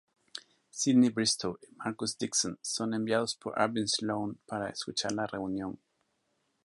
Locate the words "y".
1.61-1.75